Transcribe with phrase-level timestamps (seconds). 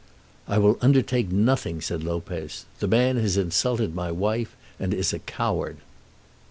[0.47, 2.65] "I will undertake nothing," said Lopez.
[2.79, 5.77] "The man has insulted my wife, and is a coward."